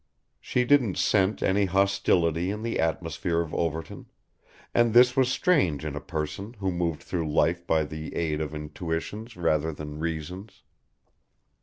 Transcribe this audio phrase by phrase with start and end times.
[0.39, 4.07] She didn't scent any hostility in the atmosphere of Overton;
[4.73, 8.55] and this was strange in a person who moved through life by the aid of
[8.55, 10.63] intuitions rather than reasons.